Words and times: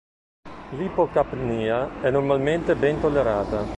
L'ipocapnia 0.71 2.01
è 2.01 2.09
normalmente 2.09 2.73
ben 2.73 2.99
tollerata. 2.99 3.67